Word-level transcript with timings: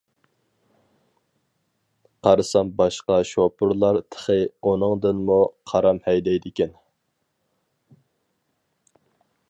قارىسام 2.27 2.71
باشقا 2.79 3.17
شوپۇرلار 3.33 4.01
تېخى 4.15 4.39
ئۇنىڭدىنمۇ 4.71 5.39
قارام 5.73 6.01
ھەيدەيدىكەن. 6.07 6.75